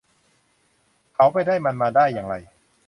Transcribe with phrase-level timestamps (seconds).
[1.15, 2.35] เขาไปได้มันมาได้อย่างไร